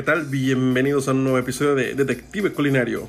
[0.00, 0.24] ¿qué tal?
[0.24, 3.06] Bienvenidos a un nuevo episodio de Detective Culinario.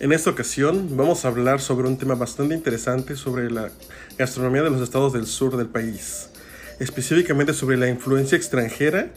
[0.00, 3.70] En esta ocasión vamos a hablar sobre un tema bastante interesante sobre la
[4.18, 6.28] gastronomía de los estados del sur del país,
[6.80, 9.12] específicamente sobre la influencia extranjera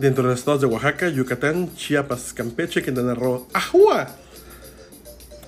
[0.00, 4.08] dentro de los estados de Oaxaca, Yucatán, Chiapas, Campeche, Quintana Roo, ¡Ajua!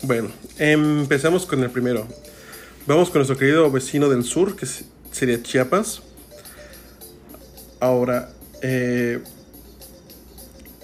[0.03, 2.07] Bueno, empecemos con el primero.
[2.87, 4.69] Vamos con nuestro querido vecino del sur, que
[5.11, 6.03] sería Chiapas.
[7.81, 8.31] Ahora,
[8.63, 9.21] eh,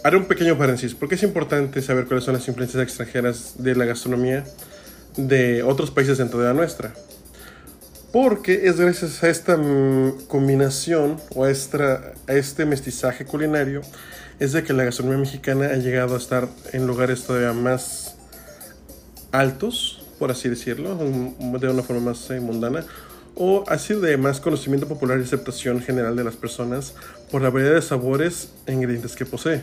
[0.04, 3.86] haré un pequeño paréntesis, porque es importante saber cuáles son las influencias extranjeras de la
[3.86, 4.44] gastronomía
[5.16, 6.92] de otros países dentro de la nuestra.
[8.12, 13.80] Porque es gracias a esta mm, combinación o a, este mestizaje culinario
[14.38, 18.16] es de que la gastronomía mexicana ha llegado a estar en lugares todavía más
[19.32, 22.84] altos, por así decirlo, de una forma más eh, mundana,
[23.36, 26.92] o ha sido de más conocimiento popular y aceptación general de las personas
[27.30, 29.62] por la variedad de sabores e ingredientes que posee.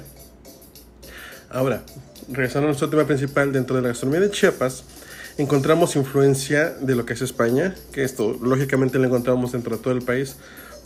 [1.54, 1.84] Ahora,
[2.30, 4.86] regresando a nuestro tema principal, dentro de la gastronomía de Chiapas,
[5.38, 9.94] encontramos influencia de lo que es España, que esto lógicamente lo encontramos dentro de todo
[9.94, 10.38] el país,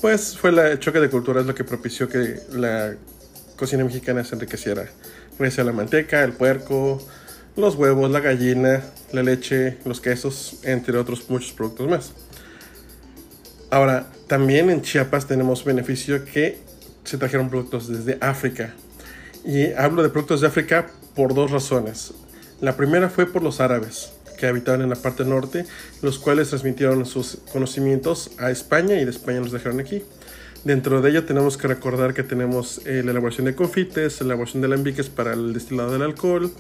[0.02, 2.96] pues fue el choque de culturas lo que propició que la
[3.56, 4.88] cocina mexicana se enriqueciera.
[5.38, 7.00] Gracias a la manteca, el puerco,
[7.56, 12.12] los huevos, la gallina, la leche, los quesos, entre otros muchos productos más.
[13.70, 16.58] Ahora, también en Chiapas tenemos beneficio que
[17.04, 18.74] se trajeron productos desde África.
[19.46, 22.14] Y hablo de productos de África por dos razones.
[22.62, 25.66] La primera fue por los árabes que habitaban en la parte norte,
[26.02, 30.04] los cuales transmitieron sus conocimientos a España y de España los dejaron aquí.
[30.64, 34.62] Dentro de ello tenemos que recordar que tenemos eh, la elaboración de confites, la elaboración
[34.62, 36.52] de alambiques para el destilado del alcohol,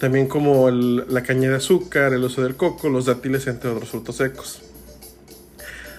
[0.00, 4.16] también como la caña de azúcar, el uso del coco, los dátiles, entre otros frutos
[4.16, 4.60] secos.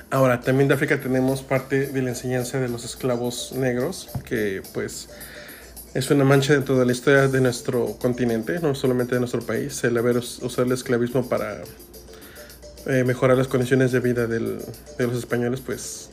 [0.09, 5.09] Ahora, también de África tenemos parte de la enseñanza de los esclavos negros, que pues
[5.97, 9.83] es una mancha dentro de la historia de nuestro continente, no solamente de nuestro país,
[9.83, 11.63] el haber usado el esclavismo para
[12.85, 16.11] eh, mejorar las condiciones de vida de los españoles, pues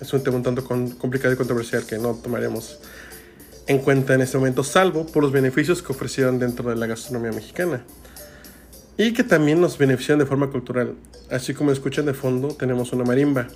[0.00, 2.80] es un tema un tanto complicado y controversial que no tomaremos
[3.68, 7.30] en cuenta en este momento, salvo por los beneficios que ofrecieron dentro de la gastronomía
[7.30, 7.84] mexicana
[8.96, 10.96] y que también nos benefician de forma cultural.
[11.30, 13.46] Así como escuchan de fondo, tenemos una marimba,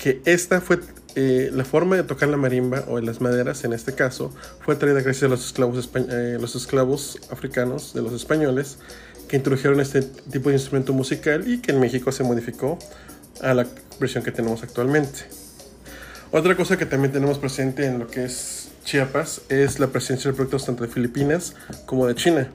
[0.00, 0.80] que esta fue
[1.14, 5.02] eh, la forma de tocar la marimba o las maderas, en este caso, fue traída
[5.02, 8.78] gracias a los esclavos, eh, los esclavos africanos de los españoles
[9.28, 12.78] que introdujeron este tipo de instrumento musical y que en México se modificó
[13.42, 13.66] a la
[14.00, 15.20] versión que tenemos actualmente.
[16.32, 20.36] Otra cosa que también tenemos presente en lo que es Chiapas es la presencia de
[20.36, 22.48] productos tanto de Filipinas como de China.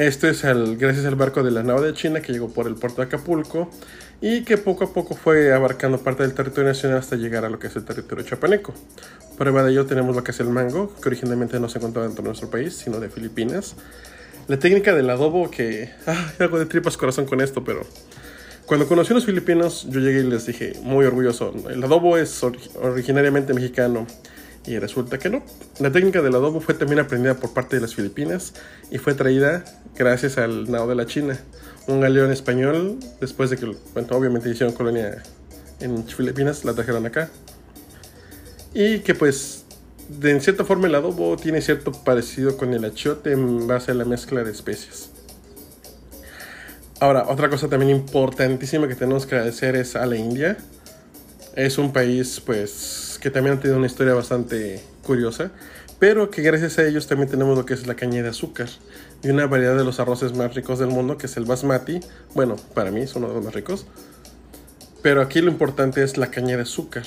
[0.00, 0.42] Esto es
[0.78, 3.68] gracias al barco de la nave de China que llegó por el puerto de Acapulco
[4.22, 7.58] y que poco a poco fue abarcando parte del territorio nacional hasta llegar a lo
[7.58, 8.72] que es el territorio chapaneco.
[9.36, 12.22] Prueba de ello tenemos lo que es el mango, que originalmente no se encontraba dentro
[12.22, 13.76] de nuestro país, sino de Filipinas.
[14.48, 17.82] La técnica del adobo, que ah, hago de tripas corazón con esto, pero
[18.64, 22.42] cuando conocí a los filipinos, yo llegué y les dije, muy orgulloso, el adobo es
[22.42, 24.06] originariamente mexicano
[24.66, 25.42] y resulta que no.
[25.78, 28.54] La técnica del adobo fue también aprendida por parte de las Filipinas
[28.90, 29.64] y fue traída
[29.96, 31.38] gracias al nao de la China.
[31.86, 35.22] Un galeón español, después de que, bueno, obviamente hicieron colonia
[35.80, 37.30] en Filipinas, la trajeron acá.
[38.74, 39.64] Y que pues,
[40.08, 43.94] de en cierta forma el adobo tiene cierto parecido con el achiote en base a
[43.94, 45.10] la mezcla de especies.
[47.00, 50.58] Ahora, otra cosa también importantísima que tenemos que agradecer es a la India.
[51.56, 55.50] Es un país, pues, que también han tenido una historia bastante curiosa,
[55.98, 58.68] pero que gracias a ellos también tenemos lo que es la caña de azúcar
[59.22, 62.00] y una variedad de los arroces más ricos del mundo, que es el basmati.
[62.34, 63.86] Bueno, para mí es uno de los más ricos.
[65.02, 67.04] Pero aquí lo importante es la caña de azúcar.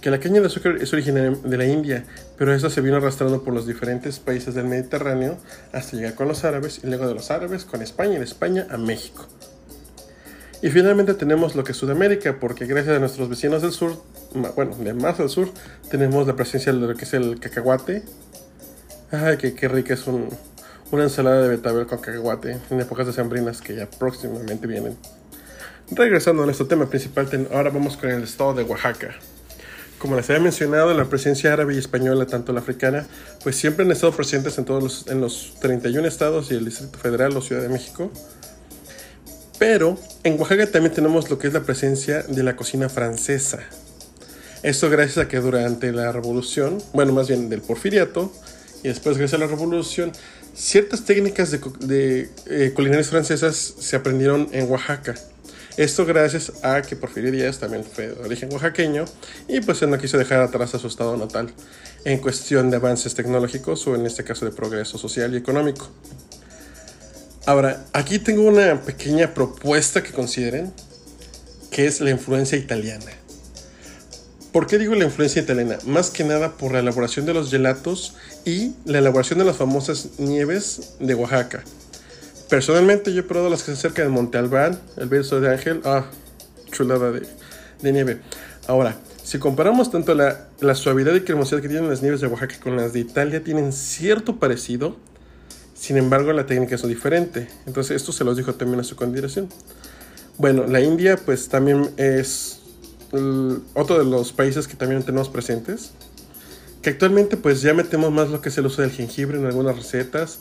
[0.00, 2.04] Que la caña de azúcar es originaria de la India,
[2.36, 5.38] pero eso se vino arrastrando por los diferentes países del Mediterráneo
[5.72, 8.66] hasta llegar con los árabes y luego de los árabes con España y de España
[8.70, 9.26] a México.
[10.64, 14.02] Y finalmente tenemos lo que es Sudamérica, porque gracias a nuestros vecinos del sur,
[14.56, 15.50] bueno, de más al sur,
[15.90, 18.02] tenemos la presencia de lo que es el cacahuate.
[19.10, 23.76] Ay, qué, qué rica es una ensalada de betabel con cacahuate en épocas decembrinas que
[23.76, 24.96] ya próximamente vienen.
[25.90, 29.16] Regresando a nuestro tema principal, ahora vamos con el estado de Oaxaca.
[29.98, 33.06] Como les había mencionado, la presencia árabe y española, tanto la africana,
[33.42, 36.98] pues siempre han estado presentes en todos los, en los 31 estados y el Distrito
[36.98, 38.10] Federal o Ciudad de México.
[39.66, 43.60] Pero en Oaxaca también tenemos lo que es la presencia de la cocina francesa.
[44.62, 48.30] Esto gracias a que durante la revolución, bueno, más bien del porfiriato,
[48.82, 50.12] y después gracias a la revolución,
[50.54, 55.14] ciertas técnicas de, de eh, culinarias francesas se aprendieron en Oaxaca.
[55.78, 59.06] Esto gracias a que Porfirio Díaz también fue de origen oaxaqueño
[59.48, 61.54] y pues él no quiso dejar atrás a su estado natal
[62.04, 65.88] en cuestión de avances tecnológicos o en este caso de progreso social y económico.
[67.46, 70.72] Ahora, aquí tengo una pequeña propuesta que consideren,
[71.70, 73.12] que es la influencia italiana.
[74.50, 75.76] ¿Por qué digo la influencia italiana?
[75.84, 78.14] Más que nada por la elaboración de los gelatos
[78.46, 81.64] y la elaboración de las famosas nieves de Oaxaca.
[82.48, 85.82] Personalmente yo he probado las que se acercan de Monte Albán, el beso de Ángel,
[85.84, 86.06] ah,
[86.70, 87.26] chulada de,
[87.82, 88.20] de nieve.
[88.68, 92.56] Ahora, si comparamos tanto la, la, suavidad y cremosidad que tienen las nieves de Oaxaca
[92.62, 94.96] con las de Italia, tienen cierto parecido,
[95.84, 97.46] sin embargo la técnica es diferente.
[97.66, 99.50] Entonces esto se los dijo también a su consideración.
[100.38, 102.60] Bueno, la India pues también es
[103.74, 105.90] otro de los países que también tenemos presentes.
[106.80, 109.76] Que actualmente pues ya metemos más lo que es el uso del jengibre en algunas
[109.76, 110.38] recetas.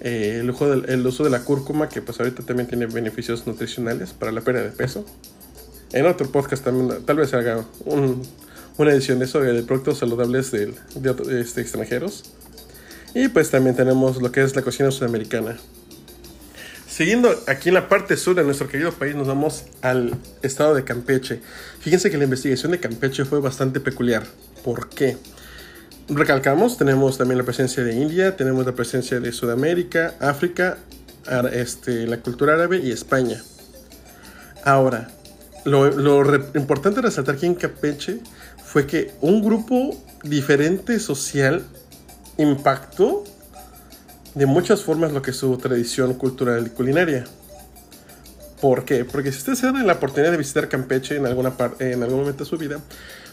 [0.00, 4.40] Eh, el, uso de, la cúrcuma que pues ahorita también tiene beneficios nutricionales para la
[4.40, 5.06] pérdida de peso.
[5.92, 8.22] En otro podcast también tal vez haga un,
[8.76, 12.24] una edición de eso, de productos saludables de, de este, extranjeros.
[13.14, 15.56] Y pues también tenemos lo que es la cocina sudamericana.
[16.86, 20.84] Siguiendo aquí en la parte sur de nuestro querido país, nos vamos al estado de
[20.84, 21.40] Campeche.
[21.80, 24.24] Fíjense que la investigación de Campeche fue bastante peculiar.
[24.64, 25.16] ¿Por qué?
[26.08, 30.78] Recalcamos, tenemos también la presencia de India, tenemos la presencia de Sudamérica, África,
[31.52, 33.40] este, la cultura árabe y España.
[34.64, 35.08] Ahora,
[35.64, 38.18] lo, lo importante resaltar aquí en Campeche
[38.62, 41.64] fue que un grupo diferente social
[42.38, 43.24] impactó
[44.34, 47.24] de muchas formas lo que es su tradición cultural y culinaria.
[48.60, 49.04] ¿Por qué?
[49.04, 52.44] Porque si ustedes se dan la oportunidad de visitar Campeche en, alguna en algún momento
[52.44, 52.80] de su vida,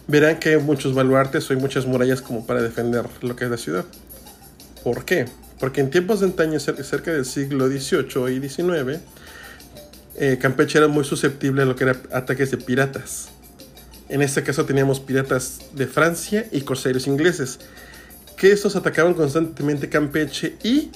[0.08, 3.52] verán que hay muchos baluartes o hay muchas murallas como para defender lo que es
[3.52, 3.86] la ciudad.
[4.84, 5.26] ¿Por qué?
[5.60, 9.02] Porque en tiempos de antaño, cerca del siglo XVIII y XIX,
[10.16, 13.30] eh, Campeche era muy susceptible a lo que eran ataques de piratas.
[14.10, 17.60] En este caso teníamos piratas de Francia y corsarios ingleses,
[18.38, 20.92] que estos atacaban constantemente Campeche y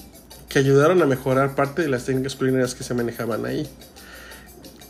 [0.47, 3.67] que ayudaron a mejorar parte de las técnicas culinarias que se manejaban ahí.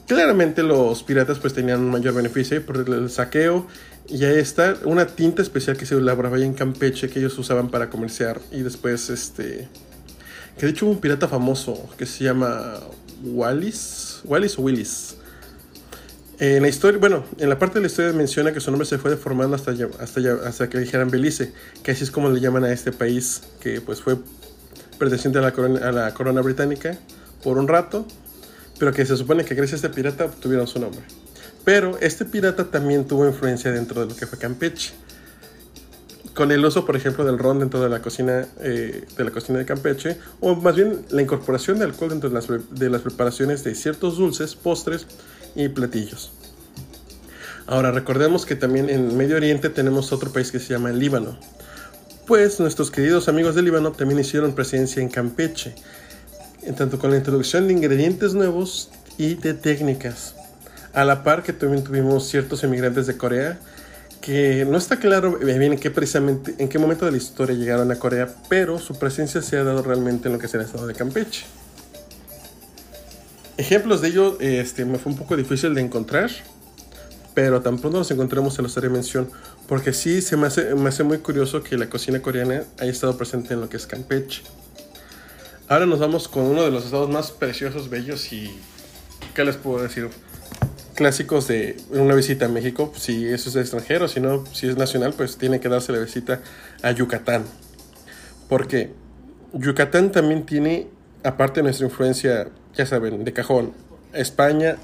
[0.07, 3.67] Claramente los piratas pues tenían mayor beneficio por el saqueo
[4.09, 7.89] y ahí está una tinta especial que se elaboraba en Campeche que ellos usaban para
[7.89, 9.69] comerciar y después este
[10.57, 12.73] que de hecho hubo un pirata famoso que se llama
[13.23, 15.15] Wallis, Wallis o Willis
[16.41, 18.97] en la historia, bueno, en la parte de la historia menciona que su nombre se
[18.97, 21.53] fue deformando hasta, hasta, que le dijeran Belice,
[21.83, 24.17] que así es como le llaman a este país, que pues fue
[24.97, 26.97] perteneciente a la, corona, británica
[27.43, 28.07] por un rato,
[28.79, 31.03] pero que se supone que gracias a este pirata obtuvieron su nombre.
[31.63, 34.93] Pero este pirata también tuvo influencia dentro de lo que fue Campeche.
[36.33, 39.59] Con el uso, por ejemplo, del ron dentro de la cocina, eh, de la cocina
[39.59, 44.17] de Campeche, o más bien la incorporación de alcohol dentro de las preparaciones de ciertos
[44.17, 45.05] dulces, postres
[45.55, 46.31] y platillos.
[47.67, 51.37] Ahora recordemos que también en Medio Oriente tenemos otro país que se llama el Líbano.
[52.27, 55.75] Pues nuestros queridos amigos del Líbano también hicieron presencia en Campeche,
[56.63, 60.35] en tanto con la introducción de ingredientes nuevos y de técnicas.
[60.93, 63.59] A la par que también tuvimos ciertos emigrantes de Corea,
[64.21, 67.91] que no está claro bien en qué precisamente, en qué momento de la historia llegaron
[67.91, 70.87] a Corea, pero su presencia se ha dado realmente en lo que es el estado
[70.87, 71.45] de Campeche.
[73.57, 76.31] Ejemplos de ello este, me fue un poco difícil de encontrar,
[77.33, 79.29] pero tan pronto nos encontremos se los haré mención,
[79.67, 83.17] porque sí se me hace, me hace muy curioso que la cocina coreana haya estado
[83.17, 84.43] presente en lo que es Campeche.
[85.67, 88.51] Ahora nos vamos con uno de los estados más preciosos, bellos y,
[89.33, 90.09] ¿qué les puedo decir?
[90.95, 95.13] Clásicos de una visita a México, si eso es extranjero, si no, si es nacional,
[95.13, 96.41] pues tiene que darse la visita
[96.81, 97.45] a Yucatán.
[98.49, 98.91] Porque
[99.53, 100.87] Yucatán también tiene,
[101.23, 103.73] aparte de nuestra influencia ya saben, de cajón,
[104.13, 104.77] España,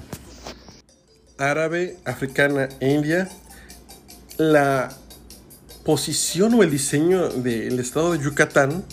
[1.38, 3.28] árabe, africana e india,
[4.36, 4.96] la
[5.84, 8.84] posición o el diseño del estado de Yucatán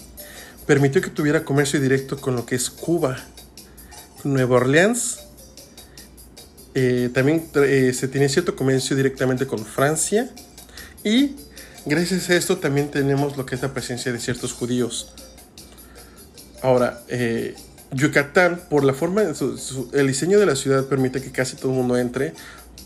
[0.66, 3.18] permitió que tuviera comercio directo con lo que es Cuba,
[4.24, 5.20] Nueva Orleans.
[6.74, 10.30] Eh, también eh, se tiene cierto comercio directamente con Francia
[11.04, 11.36] y
[11.86, 15.14] gracias a esto también tenemos lo que es la presencia de ciertos judíos.
[16.62, 17.56] Ahora, eh,
[17.96, 21.98] Yucatán, por la forma, el diseño de la ciudad permite que casi todo el mundo
[21.98, 22.34] entre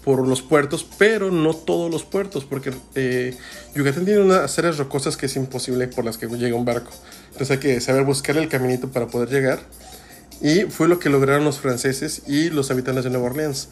[0.04, 3.36] por los puertos, pero no todos los puertos, porque eh,
[3.76, 6.92] Yucatán tiene unas áreas rocosas que es imposible por las que llega un barco.
[7.32, 9.60] Entonces hay que saber buscar el caminito para poder llegar.
[10.42, 13.68] Y fue lo que lograron los franceses y los habitantes de Nueva Orleans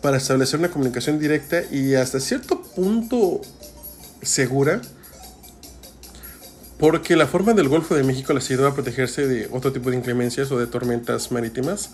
[0.00, 3.42] para establecer una comunicación directa y hasta cierto punto
[4.22, 4.80] segura
[6.80, 9.98] porque la forma del Golfo de México les ayudó a protegerse de otro tipo de
[9.98, 11.90] inclemencias o de tormentas marítimas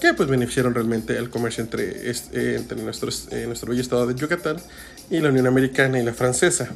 [0.00, 4.56] que pues beneficiaron realmente el comercio entre, eh, eh, nuestro bello estado de Yucatán
[5.10, 6.68] y la Unión Americana y la francesa.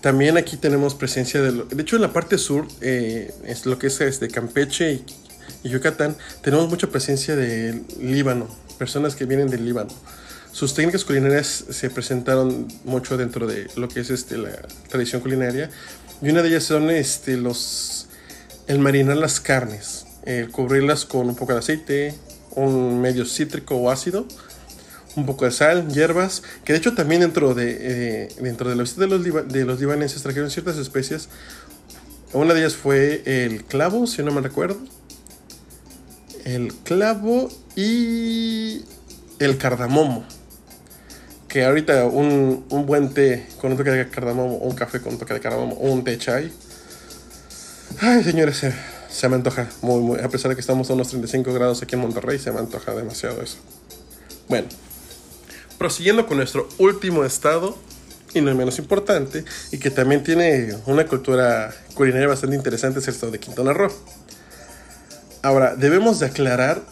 [0.00, 1.52] También aquí tenemos presencia de...
[1.52, 5.04] de hecho, en la parte sur, eh, es lo que es este, Campeche y,
[5.64, 9.90] y, Yucatán, tenemos mucha presencia de Líbano, personas que vienen del Líbano.
[10.56, 14.52] Sus técnicas culinarias se presentaron mucho dentro de lo que es este, la
[14.88, 15.68] tradición culinaria.
[16.22, 18.06] Y una de ellas son este, los,
[18.66, 22.14] el marinar las carnes, el cubrirlas con un poco de aceite,
[22.52, 24.26] un medio cítrico o ácido,
[25.14, 28.96] un poco de sal, hierbas, que de hecho también dentro de, eh, dentro de, los,
[28.96, 31.28] de, los, de los libaneses trajeron ciertas especias.
[32.32, 34.78] Una de ellas fue el clavo, si no me recuerdo.
[36.46, 38.86] El clavo y
[39.38, 40.24] el cardamomo
[41.56, 45.18] que ahorita un, un, buen té con un toque de cardamomo, un café con un
[45.18, 46.52] toque de cardamomo, un té chai.
[47.98, 48.74] Ay, señores, se,
[49.08, 50.20] se, me antoja muy, muy.
[50.20, 52.94] A pesar de que estamos a unos 35 grados aquí en Monterrey, se me antoja
[52.94, 53.56] demasiado eso.
[54.50, 54.68] Bueno,
[55.78, 57.74] prosiguiendo con nuestro último estado,
[58.34, 63.14] y no menos importante, y que también tiene una cultura culinaria bastante interesante, es el
[63.14, 63.90] estado de Quintana Roo.
[65.40, 66.82] Ahora, debemos de aclarar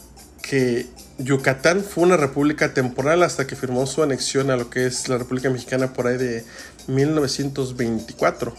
[0.40, 0.86] que
[1.18, 5.16] Yucatán fue una república temporal hasta que firmó su anexión a lo que es la
[5.16, 6.44] República Mexicana por ahí de
[6.88, 8.52] 1924.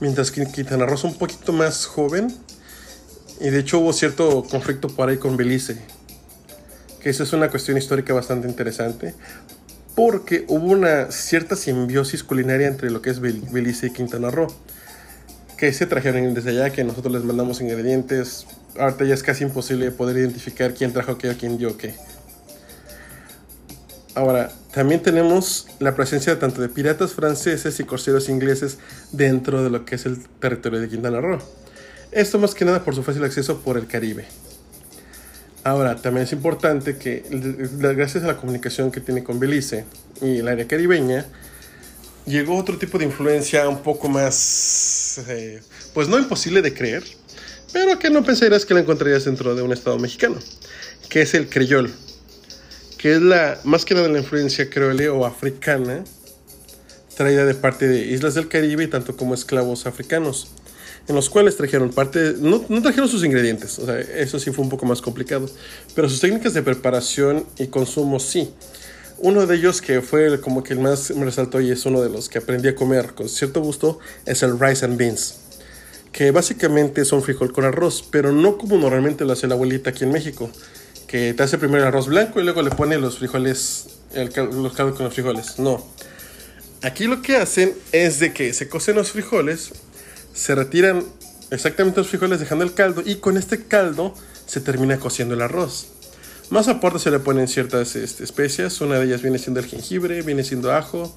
[0.00, 2.34] Mientras que Quintana Roo es un poquito más joven.
[3.40, 5.78] Y de hecho hubo cierto conflicto por ahí con Belice.
[7.00, 9.14] Que eso es una cuestión histórica bastante interesante.
[9.94, 14.46] Porque hubo una cierta simbiosis culinaria entre lo que es Belice y Quintana Roo.
[15.58, 18.46] Que se trajeron desde allá, que nosotros les mandamos ingredientes,
[18.78, 21.94] ahorita ya es casi imposible poder identificar quién trajo qué o quién dio qué.
[24.14, 28.78] Ahora, también tenemos la presencia tanto de piratas franceses y corseros ingleses
[29.10, 31.38] dentro de lo que es el territorio de Quintana Roo.
[32.12, 34.24] Esto más que nada por su fácil acceso por el Caribe.
[35.64, 37.24] Ahora, también es importante que
[37.94, 39.84] gracias a la comunicación que tiene con Belice
[40.20, 41.26] y el área caribeña,
[42.26, 45.60] llegó otro tipo de influencia un poco más, eh,
[45.92, 47.02] pues no imposible de creer,
[47.74, 50.36] pero que no pensarías que la encontrarías dentro de un estado mexicano,
[51.08, 51.90] que es el creyol,
[52.96, 56.04] que es la más que nada la influencia creole o africana
[57.16, 60.52] traída de parte de islas del Caribe y tanto como esclavos africanos,
[61.08, 64.62] en los cuales trajeron parte, no, no, trajeron sus ingredientes, o sea, eso sí fue
[64.62, 65.50] un poco más complicado,
[65.96, 68.50] pero sus técnicas de preparación y consumo sí.
[69.18, 72.08] Uno de ellos que fue como que el más me resaltó y es uno de
[72.08, 75.43] los que aprendí a comer con cierto gusto es el rice and beans
[76.14, 80.04] que básicamente son frijol con arroz, pero no como normalmente lo hace la abuelita aquí
[80.04, 80.48] en México,
[81.08, 84.72] que te hace primero el arroz blanco y luego le pone los frijoles, el, los
[84.74, 85.58] caldos con los frijoles.
[85.58, 85.84] No.
[86.82, 89.72] Aquí lo que hacen es de que se cocen los frijoles,
[90.32, 91.04] se retiran
[91.50, 94.14] exactamente los frijoles dejando el caldo y con este caldo
[94.46, 95.88] se termina cociendo el arroz.
[96.48, 100.22] Más aparte se le ponen ciertas este, especias, una de ellas viene siendo el jengibre,
[100.22, 101.16] viene siendo ajo,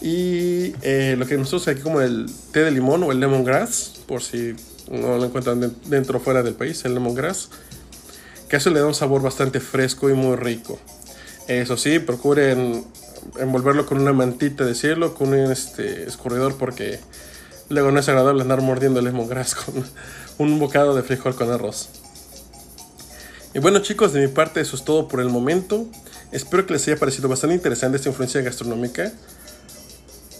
[0.00, 4.22] y eh, lo que nosotros aquí como el té de limón o el lemongrass, por
[4.22, 4.54] si
[4.90, 7.48] no lo encuentran dentro o fuera del país, el lemongrass,
[8.48, 10.78] que eso le da un sabor bastante fresco y muy rico.
[11.48, 12.84] Eso sí, procuren
[13.38, 17.00] envolverlo con una mantita de cielo, con un este, escurridor, porque
[17.68, 19.84] luego no es agradable andar mordiendo el lemongrass con
[20.38, 21.88] un bocado de frijol con arroz.
[23.54, 25.86] Y bueno chicos, de mi parte eso es todo por el momento.
[26.32, 29.12] Espero que les haya parecido bastante interesante esta influencia gastronómica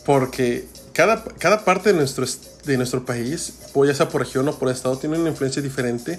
[0.04, 2.26] porque cada, cada parte de nuestro,
[2.64, 6.18] de nuestro país, ya sea por región o por estado, tiene una influencia diferente.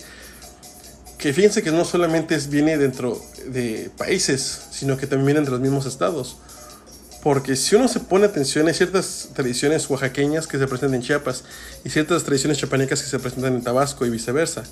[1.18, 5.62] Que fíjense que no solamente viene dentro de países, sino que también viene entre los
[5.62, 6.38] mismos estados.
[7.24, 11.44] Porque si uno se pone atención, hay ciertas tradiciones oaxaqueñas que se presentan en Chiapas
[11.84, 14.64] y ciertas tradiciones chapanecas que se presentan en Tabasco y viceversa.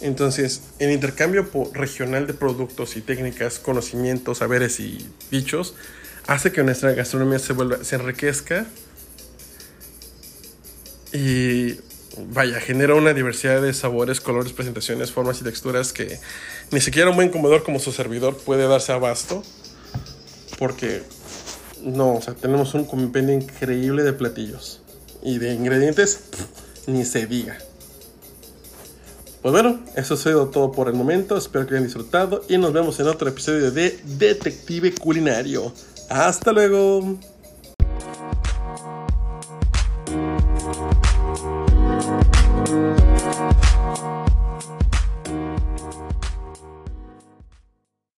[0.00, 5.74] Entonces, el intercambio regional de productos y técnicas, conocimientos, saberes y dichos
[6.26, 8.66] hace que nuestra gastronomía se, vuelva, se enriquezca
[11.12, 11.78] y
[12.32, 16.18] vaya, genera una diversidad de sabores, colores, presentaciones, formas y texturas que
[16.70, 19.42] ni siquiera un buen comedor como su servidor puede darse abasto.
[20.58, 21.02] Porque
[21.82, 24.80] no, o sea, tenemos un compendio increíble de platillos.
[25.22, 26.20] Y de ingredientes,
[26.86, 27.58] ni se diga.
[29.42, 31.36] Pues bueno, eso ha sido todo por el momento.
[31.36, 35.72] Espero que hayan disfrutado y nos vemos en otro episodio de Detective Culinario.
[36.08, 37.18] Hasta luego.